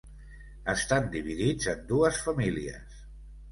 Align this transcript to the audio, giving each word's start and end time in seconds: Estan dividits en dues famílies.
Estan 0.73 1.09
dividits 1.17 1.71
en 1.75 1.85
dues 1.93 2.19
famílies. 2.31 3.01